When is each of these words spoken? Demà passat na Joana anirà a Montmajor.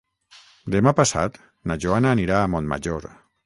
Demà 0.75 0.93
passat 1.01 1.39
na 1.73 1.79
Joana 1.87 2.17
anirà 2.17 2.43
a 2.47 2.51
Montmajor. 2.55 3.11